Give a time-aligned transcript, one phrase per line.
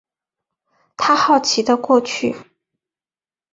[0.97, 2.35] 他好奇的过去